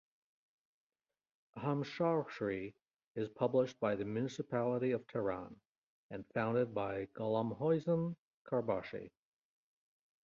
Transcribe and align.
"Hamshahri" 1.57 2.73
is 3.15 3.29
published 3.29 3.79
by 3.79 3.95
the 3.95 4.03
municipality 4.03 4.93
of 4.93 5.05
Tehran, 5.05 5.55
and 6.09 6.25
founded 6.33 6.73
by 6.73 7.05
Gholamhossein 7.13 8.15
Karbaschi. 8.43 9.11